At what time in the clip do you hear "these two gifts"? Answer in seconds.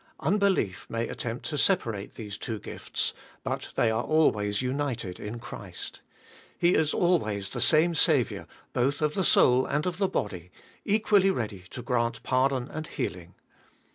2.15-3.13